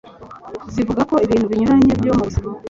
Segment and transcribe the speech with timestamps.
[0.73, 2.49] zivuga ku bintu binyuranye byo mu buzima